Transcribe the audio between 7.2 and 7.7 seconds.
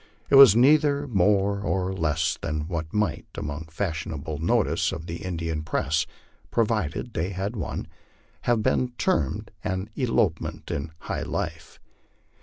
hacl